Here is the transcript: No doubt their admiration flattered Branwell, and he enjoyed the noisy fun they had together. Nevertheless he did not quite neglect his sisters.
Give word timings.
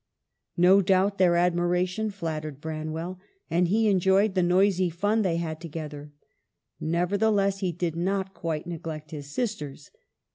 No 0.57 0.81
doubt 0.81 1.19
their 1.19 1.35
admiration 1.35 2.09
flattered 2.09 2.59
Branwell, 2.59 3.19
and 3.51 3.67
he 3.67 3.87
enjoyed 3.87 4.33
the 4.33 4.41
noisy 4.41 4.89
fun 4.89 5.21
they 5.21 5.37
had 5.37 5.61
together. 5.61 6.11
Nevertheless 6.79 7.59
he 7.59 7.71
did 7.71 7.95
not 7.95 8.33
quite 8.33 8.65
neglect 8.65 9.11
his 9.11 9.29
sisters. 9.31 9.91